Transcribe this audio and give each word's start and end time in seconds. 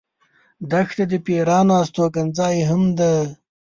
دښته 0.69 1.03
د 1.11 1.13
پېرانو 1.25 1.73
استوګن 1.81 2.27
ځای 2.37 2.55
هم 2.69 2.83
دی. 2.99 3.15